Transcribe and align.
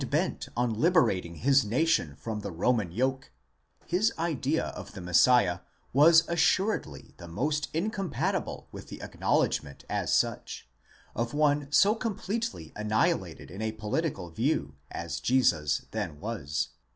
bent 0.09 0.49
on 0.57 0.73
liberating 0.73 1.35
his 1.35 1.63
nation 1.63 2.15
from 2.15 2.39
the 2.39 2.49
Roman 2.51 2.91
yoke, 2.91 3.29
his 3.85 4.11
idea 4.17 4.69
of 4.69 4.93
the 4.93 4.99
Messiah 4.99 5.59
was 5.93 6.27
assuredly 6.27 7.13
the 7.17 7.27
most 7.27 7.69
incompatible 7.71 8.67
with 8.71 8.87
the 8.87 8.99
acknowledgment 8.99 9.85
as 9.91 10.11
such, 10.11 10.67
of 11.15 11.35
one 11.35 11.71
so 11.71 11.93
completely 11.93 12.73
annihilated 12.75 13.51
in 13.51 13.61
a 13.61 13.73
political 13.73 14.31
view, 14.31 14.73
as 14.89 15.19
Jesus 15.19 15.85
then 15.91 16.19
was. 16.19 16.69